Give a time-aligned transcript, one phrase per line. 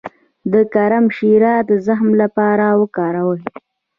[0.53, 3.41] د کرم شیره د زخم لپاره وکاروئ